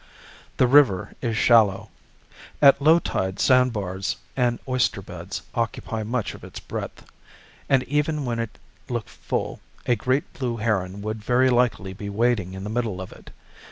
The 0.57 0.65
river 0.65 1.13
is 1.21 1.37
shallow. 1.37 1.91
At 2.59 2.81
low 2.81 2.97
tide 2.97 3.39
sandbars 3.39 4.15
and 4.35 4.57
oyster 4.67 4.99
beds 4.99 5.43
occupy 5.53 6.01
much 6.01 6.33
of 6.33 6.43
its 6.43 6.59
breadth; 6.59 7.05
and 7.69 7.83
even 7.83 8.25
when 8.25 8.39
it 8.39 8.57
looked 8.89 9.09
full, 9.11 9.59
a 9.85 9.95
great 9.95 10.33
blue 10.33 10.57
heron 10.57 11.03
would 11.03 11.23
very 11.23 11.51
likely 11.51 11.93
be 11.93 12.09
wading 12.09 12.55
in 12.55 12.63
the 12.63 12.69
middle 12.71 12.99
of 12.99 13.11
it. 13.11 13.29